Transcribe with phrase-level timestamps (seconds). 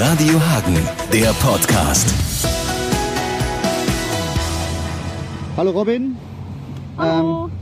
[0.00, 0.76] Radio Hagen,
[1.12, 2.14] der Podcast.
[5.56, 6.16] Hallo Robin.
[6.96, 7.46] Hallo.
[7.46, 7.52] Ähm,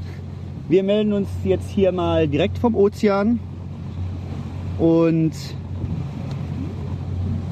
[0.68, 3.40] wir melden uns jetzt hier mal direkt vom Ozean
[4.78, 5.32] und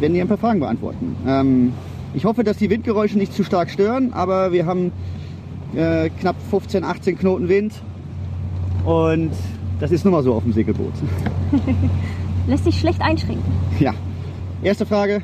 [0.00, 1.16] werden dir ein paar Fragen beantworten.
[1.26, 1.72] Ähm,
[2.12, 4.92] ich hoffe, dass die Windgeräusche nicht zu stark stören, aber wir haben
[5.74, 7.72] äh, knapp 15, 18 Knoten Wind
[8.84, 9.32] und
[9.80, 10.92] das ist nun mal so auf dem Segelboot.
[12.46, 13.50] Lässt sich schlecht einschränken.
[13.80, 13.94] Ja.
[14.64, 15.20] Erste Frage.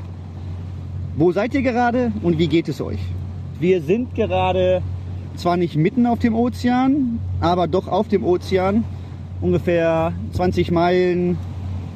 [1.17, 2.98] Wo seid ihr gerade und wie geht es euch?
[3.59, 4.83] Wir sind gerade
[5.35, 8.84] zwar nicht mitten auf dem Ozean, aber doch auf dem Ozean.
[9.41, 11.39] Ungefähr 20 Meilen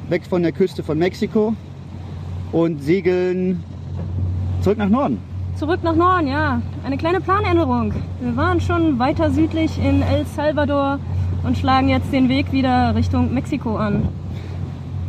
[0.09, 1.53] weg von der Küste von Mexiko
[2.51, 3.63] und segeln
[4.61, 5.19] zurück nach Norden.
[5.55, 6.63] Zurück nach Norden, ja.
[6.83, 7.93] Eine kleine Planänderung.
[8.21, 10.97] Wir waren schon weiter südlich in El Salvador
[11.43, 14.09] und schlagen jetzt den Weg wieder Richtung Mexiko an.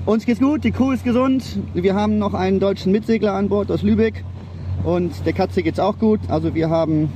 [0.07, 1.59] Uns geht's gut, die Crew ist gesund.
[1.75, 4.23] Wir haben noch einen deutschen Mitsegler an Bord aus Lübeck
[4.85, 6.21] und der Katze geht's auch gut.
[6.29, 7.11] Also wir haben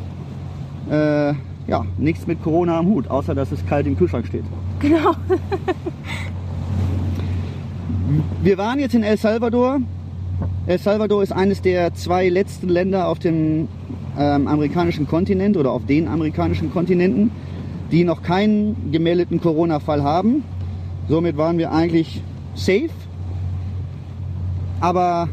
[0.91, 1.33] äh,
[1.69, 4.43] ja, nichts mit Corona am Hut, außer dass es kalt im Kühlschrank steht.
[4.81, 5.13] Genau.
[8.43, 9.79] Wir waren jetzt in El Salvador.
[10.67, 13.69] El Salvador ist eines der zwei letzten Länder auf dem
[14.19, 17.31] ähm, amerikanischen Kontinent oder auf den amerikanischen Kontinenten,
[17.93, 20.43] die noch keinen gemeldeten Corona-Fall haben.
[21.09, 22.21] Somit waren wir eigentlich
[22.61, 22.91] safe.
[24.81, 25.29] Aber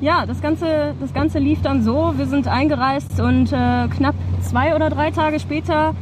[0.00, 2.14] Ja, das Ganze, das Ganze lief dann so.
[2.16, 5.94] Wir sind eingereist und äh, knapp zwei oder drei Tage später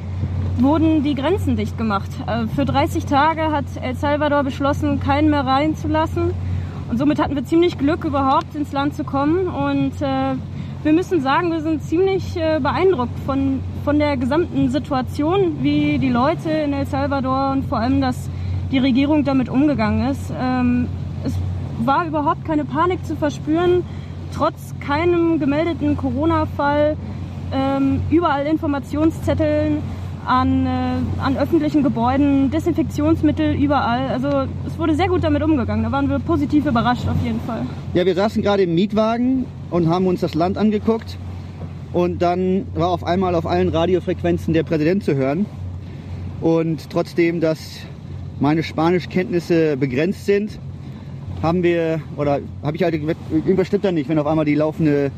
[0.58, 2.10] wurden die Grenzen dicht gemacht.
[2.26, 6.32] Äh, für 30 Tage hat El Salvador beschlossen, keinen mehr reinzulassen.
[6.90, 9.48] Und somit hatten wir ziemlich Glück, überhaupt ins Land zu kommen.
[9.48, 10.34] Und äh,
[10.82, 16.08] wir müssen sagen, wir sind ziemlich äh, beeindruckt von, von der gesamten Situation, wie die
[16.08, 18.30] Leute in El Salvador und vor allem, dass
[18.70, 20.32] die Regierung damit umgegangen ist.
[20.38, 20.88] Ähm,
[21.24, 21.34] es
[21.84, 23.82] war überhaupt keine Panik zu verspüren,
[24.34, 26.96] trotz keinem gemeldeten Corona-Fall.
[27.52, 29.78] Ähm, überall Informationszetteln
[30.24, 30.70] an, äh,
[31.20, 34.08] an öffentlichen Gebäuden, Desinfektionsmittel überall.
[34.08, 35.82] Also es wurde sehr gut damit umgegangen.
[35.82, 37.62] Da waren wir positiv überrascht auf jeden Fall.
[37.94, 41.18] ja, wir saßen gerade im Mietwagen und haben uns das Land angeguckt.
[41.92, 45.46] Und dann war auf einmal auf allen Radiofrequenzen der Präsident zu hören.
[46.40, 47.80] Und trotzdem, dass
[48.40, 50.58] meine Spanischkenntnisse begrenzt sind,
[51.42, 55.10] haben wir, oder habe ich halt, irgendwas stimmt da nicht, wenn auf einmal die laufende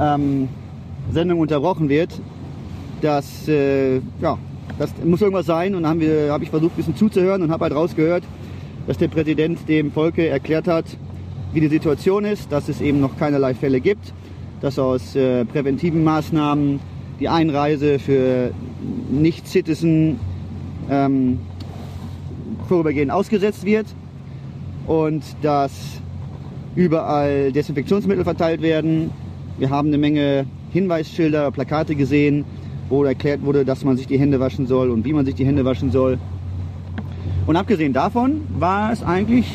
[0.00, 0.48] ähm,
[1.12, 2.20] Sendung unterbrochen wird.
[3.00, 4.38] Das, äh, ja,
[4.78, 5.74] das muss irgendwas sein.
[5.74, 8.24] Und dann habe ich versucht, ein bisschen zuzuhören und habe halt rausgehört,
[8.86, 10.84] dass der Präsident dem Volke erklärt hat,
[11.52, 14.12] wie die Situation ist, dass es eben noch keinerlei Fälle gibt,
[14.60, 16.80] dass aus äh, präventiven Maßnahmen
[17.20, 18.50] die Einreise für
[19.10, 20.18] Nicht-Citizen
[20.90, 21.38] ähm,
[22.66, 23.86] vorübergehend ausgesetzt wird
[24.86, 26.00] und dass
[26.74, 29.10] überall Desinfektionsmittel verteilt werden.
[29.58, 32.44] Wir haben eine Menge Hinweisschilder, Plakate gesehen,
[32.88, 35.46] wo erklärt wurde, dass man sich die Hände waschen soll und wie man sich die
[35.46, 36.18] Hände waschen soll.
[37.46, 39.46] Und abgesehen davon war es eigentlich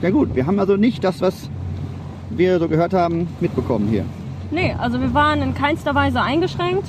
[0.00, 0.34] sehr gut.
[0.34, 1.50] Wir haben also nicht das, was
[2.30, 4.04] wir so gehört haben, mitbekommen hier.
[4.50, 6.86] Nee, also wir waren in keinster Weise eingeschränkt.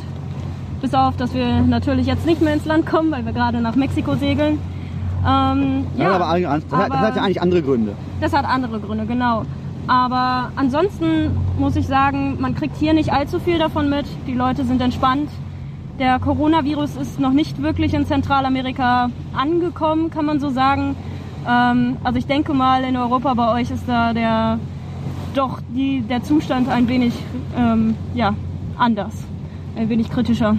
[0.81, 3.75] Bis auf, dass wir natürlich jetzt nicht mehr ins Land kommen, weil wir gerade nach
[3.75, 4.57] Mexiko segeln.
[5.27, 7.93] Ähm, Das, hat aber, hat, das hat ja eigentlich andere Gründe.
[8.19, 9.43] Das hat andere Gründe, genau.
[9.87, 14.05] Aber ansonsten muss ich sagen, man kriegt hier nicht allzu viel davon mit.
[14.27, 15.29] Die Leute sind entspannt.
[15.99, 20.95] Der Coronavirus ist noch nicht wirklich in Zentralamerika angekommen, kann man so sagen.
[21.47, 24.59] Ähm, also ich denke mal, in Europa bei euch ist da der
[25.33, 27.13] doch die, der Zustand ein wenig
[27.57, 28.33] ähm, ja,
[28.77, 29.13] anders,
[29.75, 30.55] ein wenig kritischer.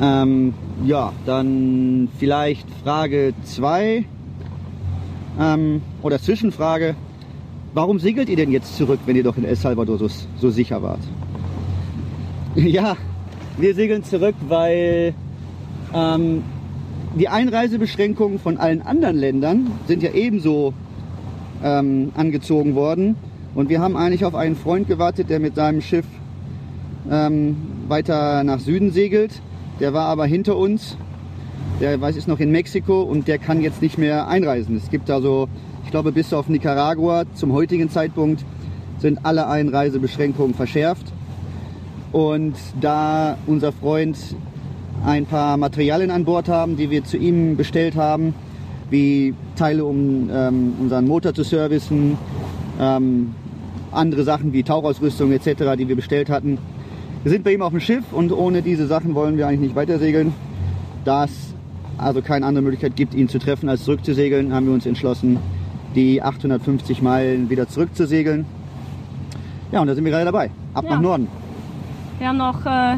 [0.00, 0.54] Ähm,
[0.84, 4.04] ja, dann vielleicht Frage 2
[5.38, 6.94] ähm, oder Zwischenfrage.
[7.74, 10.82] Warum segelt ihr denn jetzt zurück, wenn ihr doch in El Salvador so, so sicher
[10.82, 11.00] wart?
[12.56, 12.96] Ja,
[13.58, 15.14] wir segeln zurück, weil
[15.94, 16.42] ähm,
[17.14, 20.74] die Einreisebeschränkungen von allen anderen Ländern sind ja ebenso
[21.62, 23.14] ähm, angezogen worden.
[23.54, 26.06] Und wir haben eigentlich auf einen Freund gewartet, der mit seinem Schiff
[27.08, 27.56] ähm,
[27.86, 29.40] weiter nach Süden segelt.
[29.80, 30.96] Der war aber hinter uns.
[31.80, 34.76] Der weiß, ist noch in Mexiko und der kann jetzt nicht mehr einreisen.
[34.76, 35.48] Es gibt also,
[35.84, 38.44] ich glaube, bis auf Nicaragua zum heutigen Zeitpunkt
[38.98, 41.06] sind alle Einreisebeschränkungen verschärft.
[42.12, 44.18] Und da unser Freund
[45.06, 48.34] ein paar Materialien an Bord haben, die wir zu ihm bestellt haben,
[48.90, 52.18] wie Teile, um ähm, unseren Motor zu servicen,
[52.78, 53.34] ähm,
[53.92, 56.58] andere Sachen wie Tauchausrüstung etc., die wir bestellt hatten.
[57.22, 59.74] Wir sind bei ihm auf dem Schiff und ohne diese Sachen wollen wir eigentlich nicht
[59.76, 60.32] weiter segeln.
[61.04, 61.54] Da es
[61.98, 65.38] also keine andere Möglichkeit gibt, ihn zu treffen, als zurückzusegeln, haben wir uns entschlossen,
[65.94, 68.46] die 850 Meilen wieder zurückzusegeln.
[69.70, 70.50] Ja, und da sind wir gerade dabei.
[70.72, 70.94] Ab Ja.
[70.94, 71.28] nach Norden.
[72.18, 72.96] Wir haben noch äh,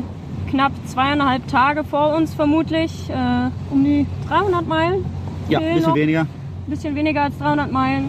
[0.51, 3.11] knapp zweieinhalb Tage vor uns vermutlich.
[3.11, 5.05] Äh, um die 300 Meilen.
[5.49, 6.27] Ja, ein bisschen weniger.
[6.69, 8.05] bisschen weniger als 300 Meilen.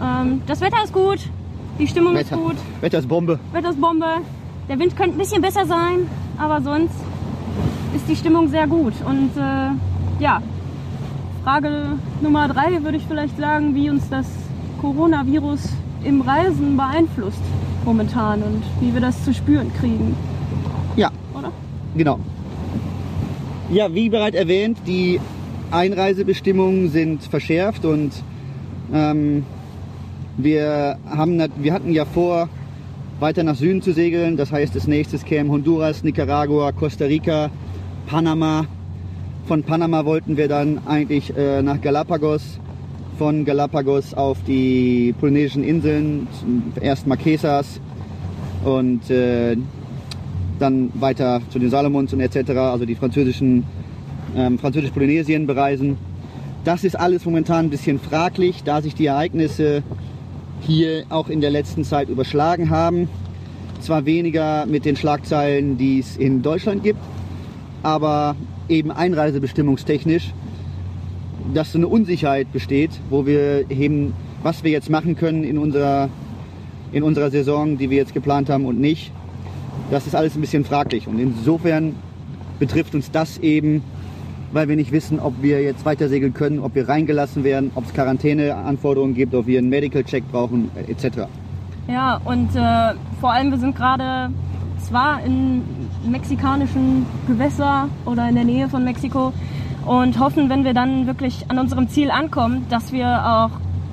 [0.00, 1.18] Ähm, das Wetter ist gut,
[1.80, 3.40] die Stimmung Wetter, ist gut, Wetter ist Bombe.
[3.52, 4.06] Wetter ist Bombe.
[4.68, 6.06] Der Wind könnte ein bisschen besser sein,
[6.36, 6.94] aber sonst
[7.96, 8.92] ist die Stimmung sehr gut.
[9.04, 9.70] Und äh,
[10.22, 10.42] ja,
[11.42, 14.26] Frage Nummer drei würde ich vielleicht sagen, wie uns das
[14.80, 15.60] Coronavirus
[16.04, 17.40] im Reisen beeinflusst
[17.84, 20.14] momentan und wie wir das zu spüren kriegen,
[20.96, 21.50] Ja, oder?
[21.96, 22.20] Genau.
[23.70, 25.18] Ja, wie bereits erwähnt, die
[25.70, 28.12] Einreisebestimmungen sind verschärft und
[28.92, 29.44] ähm,
[30.36, 32.48] wir, haben, wir hatten ja vor,
[33.20, 34.36] weiter nach Süden zu segeln.
[34.36, 37.50] Das heißt, als nächstes kämen Honduras, Nicaragua, Costa Rica,
[38.06, 38.66] Panama.
[39.46, 42.60] Von Panama wollten wir dann eigentlich äh, nach Galapagos.
[43.18, 46.28] Von Galapagos auf die polynesischen Inseln,
[46.80, 47.80] erst Marquesas
[48.64, 49.56] und äh,
[50.60, 53.64] dann weiter zu den Salomons und etc., also die französischen,
[54.36, 55.96] ähm, französisch-Polynesien bereisen.
[56.64, 59.82] Das ist alles momentan ein bisschen fraglich, da sich die Ereignisse
[60.60, 63.08] hier auch in der letzten Zeit überschlagen haben.
[63.80, 66.98] Zwar weniger mit den Schlagzeilen, die es in Deutschland gibt,
[67.82, 68.36] aber
[68.68, 70.32] eben einreisebestimmungstechnisch,
[71.54, 76.10] dass so eine Unsicherheit besteht, wo wir eben, was wir jetzt machen können in unserer,
[76.92, 79.12] in unserer Saison, die wir jetzt geplant haben und nicht.
[79.90, 81.06] Das ist alles ein bisschen fraglich.
[81.06, 81.94] Und insofern
[82.58, 83.82] betrifft uns das eben,
[84.52, 87.84] weil wir nicht wissen, ob wir jetzt weiter segeln können, ob wir reingelassen werden, ob
[87.84, 91.28] es Quarantäneanforderungen gibt, ob wir einen Medical Check brauchen, äh, etc.
[91.88, 94.30] Ja, und äh, vor allem, wir sind gerade
[94.80, 95.62] zwar in
[96.06, 99.32] mexikanischen Gewässer oder in der Nähe von Mexiko
[99.86, 103.50] und hoffen, wenn wir dann wirklich an unserem Ziel ankommen, dass wir auch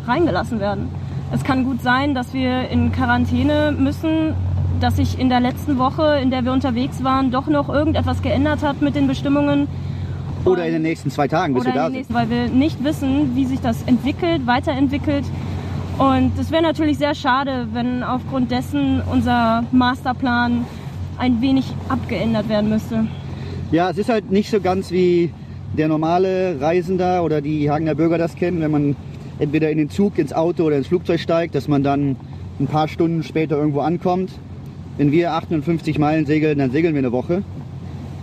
[0.08, 0.90] reingelassen werden.
[1.31, 4.34] Es kann gut sein, dass wir in Quarantäne müssen,
[4.80, 8.62] dass sich in der letzten Woche, in der wir unterwegs waren, doch noch irgendetwas geändert
[8.62, 9.68] hat mit den Bestimmungen.
[10.45, 11.94] Oder in den nächsten zwei Tagen, bis wir da sind.
[11.94, 15.25] nächsten, weil wir nicht wissen, wie sich das entwickelt, weiterentwickelt.
[15.97, 20.65] Und es wäre natürlich sehr schade, wenn aufgrund dessen unser Masterplan
[21.18, 23.07] ein wenig abgeändert werden müsste.
[23.71, 25.31] Ja, es ist halt nicht so ganz wie
[25.77, 28.95] der normale Reisender oder die Hagener Bürger das kennen, wenn man
[29.39, 32.15] entweder in den Zug, ins Auto oder ins Flugzeug steigt, dass man dann
[32.59, 34.31] ein paar Stunden später irgendwo ankommt.
[34.98, 37.44] Wenn wir 58 Meilen segeln, dann segeln wir eine Woche.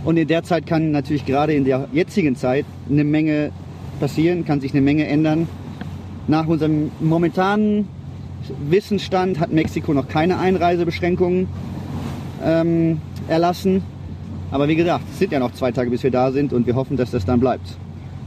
[0.04, 3.52] Und in der Zeit kann natürlich gerade in der jetzigen Zeit eine Menge
[4.00, 5.48] passieren, kann sich eine Menge ändern.
[6.26, 7.88] Nach unserem momentanen
[8.68, 11.46] Wissensstand hat Mexiko noch keine Einreisebeschränkungen
[12.44, 13.82] ähm, erlassen.
[14.50, 16.74] Aber wie gesagt, es sind ja noch zwei Tage, bis wir da sind und wir
[16.74, 17.76] hoffen, dass das dann bleibt.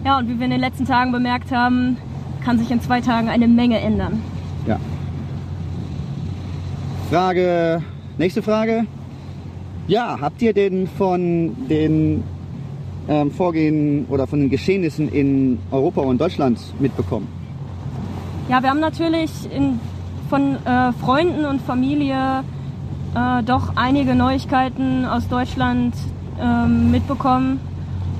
[0.04, 1.98] Ja, und wie wir in den letzten Tagen bemerkt haben,
[2.44, 4.22] kann sich in zwei Tagen eine Menge ändern.
[4.66, 4.80] Ja.
[7.10, 7.83] Frage,
[8.18, 8.86] nächste Frage.
[9.88, 12.24] Ja, habt ihr denn von den
[13.08, 17.28] ähm, Vorgehen oder von den Geschehnissen in Europa und Deutschland mitbekommen?
[18.50, 19.80] Ja, wir haben natürlich in,
[20.28, 22.44] von äh, Freunden und Familie
[23.16, 25.94] äh, doch einige Neuigkeiten aus Deutschland
[26.42, 27.60] ähm, mitbekommen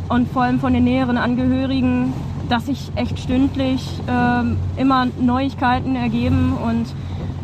[0.08, 2.14] und vor allem von den näheren Angehörigen,
[2.48, 6.86] dass sich echt stündlich ähm, immer Neuigkeiten ergeben und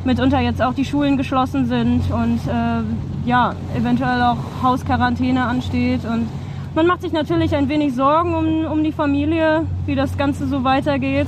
[0.05, 2.83] mitunter jetzt auch die Schulen geschlossen sind und äh,
[3.25, 6.27] ja, eventuell auch Hausquarantäne ansteht und
[6.73, 10.63] man macht sich natürlich ein wenig Sorgen um, um die Familie, wie das Ganze so
[10.63, 11.27] weitergeht.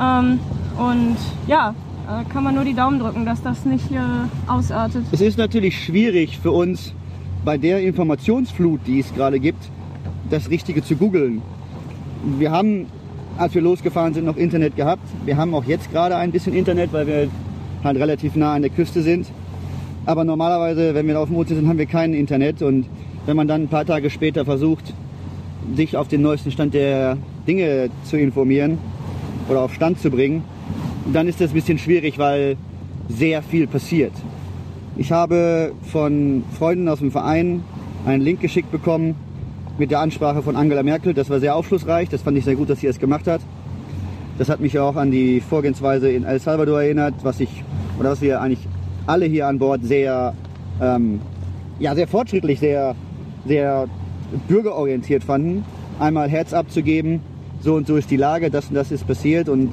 [0.00, 0.38] Ähm,
[0.78, 1.16] und
[1.48, 1.74] ja,
[2.06, 3.98] äh, kann man nur die Daumen drücken, dass das nicht äh,
[4.46, 5.04] ausartet.
[5.10, 6.94] Es ist natürlich schwierig für uns,
[7.44, 9.62] bei der Informationsflut, die es gerade gibt,
[10.30, 11.42] das Richtige zu googeln.
[12.38, 12.86] Wir haben,
[13.36, 15.02] als wir losgefahren sind, noch Internet gehabt.
[15.24, 17.28] Wir haben auch jetzt gerade ein bisschen Internet, weil wir
[17.82, 19.26] halt relativ nah an der Küste sind.
[20.08, 22.62] Aber normalerweise, wenn wir auf dem Ozean sind, haben wir kein Internet.
[22.62, 22.86] Und
[23.26, 24.94] wenn man dann ein paar Tage später versucht,
[25.76, 28.78] sich auf den neuesten Stand der Dinge zu informieren
[29.50, 30.44] oder auf Stand zu bringen,
[31.12, 32.56] dann ist das ein bisschen schwierig, weil
[33.10, 34.12] sehr viel passiert.
[34.96, 37.62] Ich habe von Freunden aus dem Verein
[38.06, 39.14] einen Link geschickt bekommen
[39.76, 41.12] mit der Ansprache von Angela Merkel.
[41.12, 42.08] Das war sehr aufschlussreich.
[42.08, 43.42] Das fand ich sehr gut, dass sie es gemacht hat.
[44.38, 47.62] Das hat mich auch an die Vorgehensweise in El Salvador erinnert, was ich
[47.98, 48.66] oder was wir eigentlich
[49.08, 50.34] alle hier an Bord sehr,
[50.80, 51.20] ähm,
[51.78, 52.94] ja, sehr fortschrittlich, sehr,
[53.46, 53.88] sehr
[54.46, 55.64] bürgerorientiert fanden.
[55.98, 57.20] Einmal Herz abzugeben,
[57.60, 59.72] so und so ist die Lage, das und das ist passiert und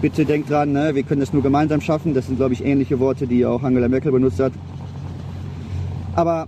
[0.00, 2.14] bitte denkt dran, ne, wir können das nur gemeinsam schaffen.
[2.14, 4.52] Das sind, glaube ich, ähnliche Worte, die auch Angela Merkel benutzt hat.
[6.14, 6.46] Aber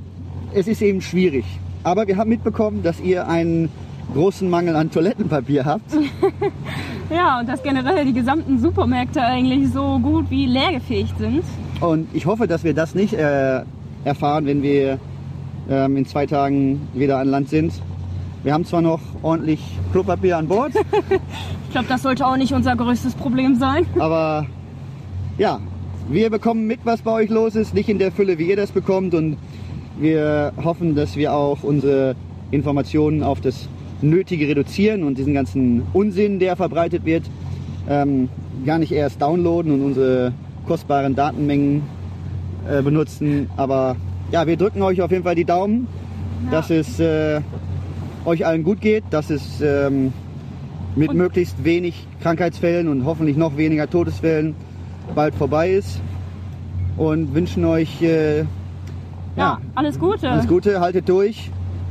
[0.54, 1.44] es ist eben schwierig.
[1.82, 3.70] Aber wir haben mitbekommen, dass ihr einen
[4.14, 5.90] großen Mangel an Toilettenpapier habt.
[7.10, 11.42] Ja, und dass generell die gesamten Supermärkte eigentlich so gut wie leergefegt sind.
[11.80, 13.62] Und ich hoffe, dass wir das nicht äh,
[14.04, 14.98] erfahren, wenn wir
[15.68, 17.72] ähm, in zwei Tagen wieder an Land sind.
[18.42, 19.60] Wir haben zwar noch ordentlich
[19.92, 20.72] Klopapier an Bord,
[21.66, 23.86] Ich glaube, das sollte auch nicht unser größtes Problem sein.
[23.98, 24.46] aber
[25.38, 25.60] ja,
[26.08, 28.72] wir bekommen mit, was bei euch los ist, nicht in der Fülle, wie ihr das
[28.72, 29.14] bekommt.
[29.14, 29.36] Und
[29.98, 32.16] wir hoffen, dass wir auch unsere
[32.50, 33.68] Informationen auf das
[34.02, 37.24] Nötige reduzieren und diesen ganzen Unsinn, der verbreitet wird,
[37.88, 38.28] ähm,
[38.64, 40.32] gar nicht erst downloaden und unsere
[40.66, 41.82] kostbaren Datenmengen
[42.70, 43.48] äh, benutzen.
[43.56, 43.96] Aber
[44.32, 45.86] ja, wir drücken euch auf jeden Fall die Daumen,
[46.50, 47.40] dass es äh,
[48.24, 50.12] euch allen gut geht, dass es ähm,
[50.96, 54.54] mit Und- möglichst wenig Krankheitsfällen und hoffentlich noch weniger Todesfällen
[55.14, 56.00] bald vorbei ist.
[56.96, 58.40] Und wünschen euch äh,
[59.36, 60.28] Ja, alles Gute.
[60.30, 61.50] alles Gute, haltet durch,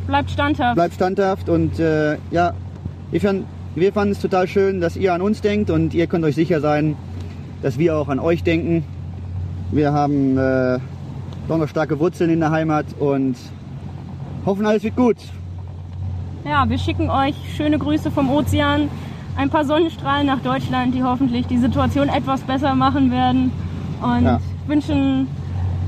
[0.09, 0.73] Bleibt standhaft.
[0.75, 2.53] bleibt standhaft und äh, ja,
[3.11, 6.25] wir fanden, wir fanden es total schön, dass ihr an uns denkt und ihr könnt
[6.25, 6.95] euch sicher sein,
[7.61, 8.83] dass wir auch an euch denken.
[9.71, 10.79] Wir haben äh,
[11.47, 13.35] doch noch starke Wurzeln in der Heimat und
[14.47, 15.17] hoffen, alles wird gut.
[16.43, 18.89] Ja, wir schicken euch schöne Grüße vom Ozean.
[19.37, 23.51] Ein paar Sonnenstrahlen nach Deutschland, die hoffentlich die Situation etwas besser machen werden.
[24.01, 24.39] Und Ja.
[24.65, 25.27] wünschen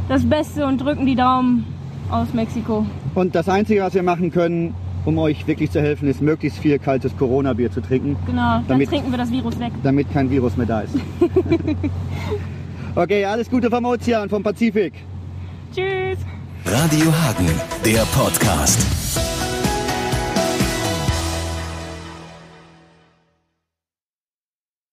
[0.10, 1.66] das Beste und drücken die Daumen
[2.12, 2.86] aus Mexiko.
[3.16, 4.74] Und das Einzige, was wir machen können,
[5.06, 8.90] um euch wirklich zu helfen, ist möglichst viel kaltes Corona-Bier zu trinken, Genau, dann Damit-
[8.90, 9.72] trinken wir das Virus weg.
[9.84, 10.96] damit kein Virus mehr da ist.
[12.96, 14.94] okay, alles Gute vom Ozean, vom Pazifik.
[15.76, 16.20] Tschüss!
[16.66, 17.50] Radio Hagen,
[17.84, 19.31] der Podcast.